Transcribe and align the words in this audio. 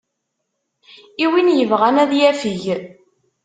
I 1.23 1.25
win 1.31 1.49
yebɣan 1.53 1.97
ad 2.03 2.11
yafeg. 2.19 2.63